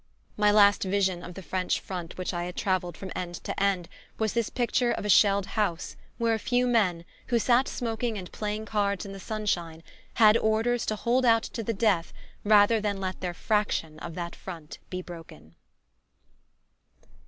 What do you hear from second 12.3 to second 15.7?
rather than let their fraction of that front be broken.